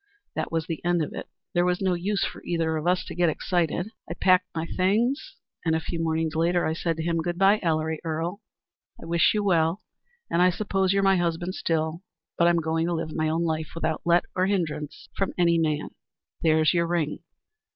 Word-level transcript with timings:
That 0.35 0.51
was 0.51 0.65
the 0.65 0.83
end 0.83 1.03
of 1.03 1.13
it. 1.13 1.29
There 1.53 1.63
was 1.63 1.79
no 1.79 1.93
use 1.93 2.25
for 2.25 2.41
either 2.43 2.75
of 2.75 2.87
us 2.87 3.05
to 3.05 3.13
get 3.13 3.29
excited. 3.29 3.91
I 4.09 4.15
packed 4.15 4.47
my 4.55 4.65
things, 4.65 5.35
and 5.63 5.75
a 5.75 5.79
few 5.79 6.01
mornings 6.01 6.33
later 6.33 6.65
I 6.65 6.73
said 6.73 6.97
to 6.97 7.03
him, 7.03 7.17
'Good 7.19 7.37
by, 7.37 7.59
Ellery 7.61 7.99
Earle: 8.03 8.41
I 8.99 9.05
wish 9.05 9.35
you 9.35 9.43
well, 9.43 9.83
and 10.27 10.41
I 10.41 10.49
suppose 10.49 10.91
you're 10.91 11.03
my 11.03 11.17
husband 11.17 11.53
still, 11.53 12.01
but 12.35 12.47
I'm 12.47 12.57
going 12.57 12.87
to 12.87 12.95
live 12.95 13.15
my 13.15 13.29
own 13.29 13.43
life 13.43 13.73
without 13.75 14.01
let 14.03 14.25
or 14.35 14.47
hindrance 14.47 15.07
from 15.15 15.33
any 15.37 15.59
man. 15.59 15.89
There's 16.41 16.73
your 16.73 16.87
ring.' 16.87 17.19